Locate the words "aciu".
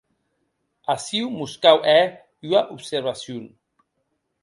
0.93-1.25